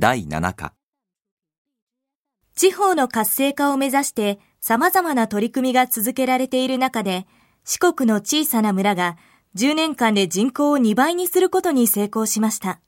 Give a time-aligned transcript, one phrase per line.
[0.00, 0.72] 第7課
[2.56, 7.26] 地方の活性化を目指して様々な取り組みが続けられている中で、
[7.66, 9.18] 四国の小さな村が
[9.56, 12.80] 10年間で人口を2倍にすることに成功しました。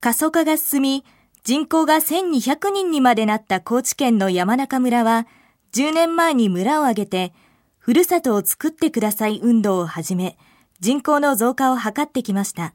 [0.00, 1.04] 過疎化が進み、
[1.42, 5.26] 人口が1200人にまでなった高知県の山中村は、
[5.72, 7.32] 10年前に村を挙げて、
[7.78, 10.38] ふるさとを作ってください運動を始め、
[10.78, 12.74] 人口の増加を図ってきました。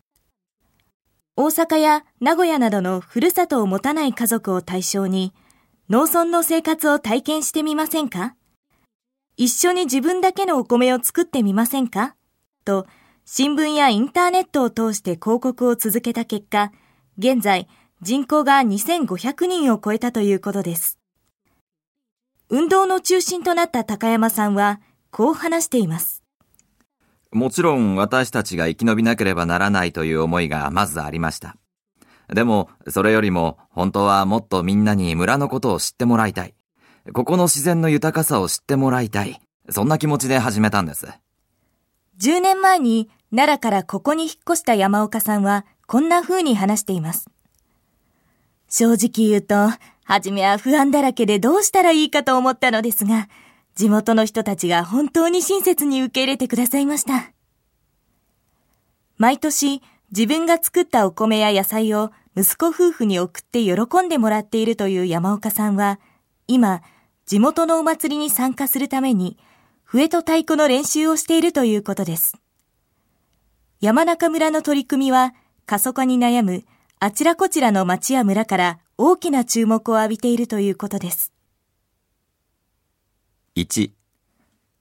[1.42, 5.34] 大阪や名古屋などのふるさとを持たない家族を対象に、
[5.90, 8.36] 農村の生活を体験してみませんか？
[9.38, 12.18] 一緒に自分だけのお米を作ってみませんか？
[12.66, 12.88] と、
[13.24, 16.74] 新聞やインターネットを通して広告を続けた結果、
[17.18, 17.70] 現在
[18.02, 21.00] 人口が2500人を超えたということです。
[22.50, 26.22] 運動の中心となった高山さんは、こう話しています。
[27.32, 31.56] もちろん私たちが生き延びなければならないという思いがまずありました。
[32.28, 36.54] でも、それよりも本当はもっとみんなに村のことを知ってもらいたい。
[37.14, 39.42] ここの自然の豊かさを知ってもらいたい。
[39.70, 41.08] そんな気持ちで始めたんです。
[42.20, 47.30] 10年前に奈良からここに引っ越した山岡さんはこんな風に話しています。
[48.70, 49.56] 正直言うと、
[50.04, 53.28] 初めは不安だらけでどうしたらいいかと思ったのですが、
[53.80, 57.32] 地元の人たちが本当に親切に受け入れてくださいました。
[59.16, 63.74] 毎年、自分が作ったお米や野菜を息子夫婦に送って喜
[64.06, 65.98] んでもらっているという山岡さんは、
[66.46, 66.82] 今、
[67.26, 69.38] 地元のお祭りに参加するために、
[69.86, 72.36] 笛と太鼓の練習をしているということです。
[73.80, 75.34] 山中村の取り組みは、
[75.66, 76.66] 過疎化に悩む
[77.00, 81.32] あちらこちらの町や村から大きな注目を浴びているということです。
[83.60, 83.92] 1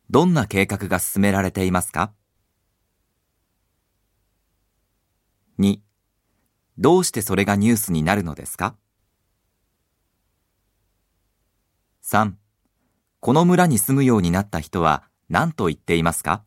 [0.08, 2.12] どんな計画が進められていますか
[5.58, 5.80] ?2
[6.78, 8.76] どうしてそれがニュースになるのですか
[12.04, 12.34] ?3
[13.18, 16.44] この村に住むようになった人は何と言っていますか？